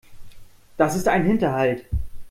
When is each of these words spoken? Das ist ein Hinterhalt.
Das 0.77 0.95
ist 0.95 1.07
ein 1.07 1.25
Hinterhalt. 1.25 1.85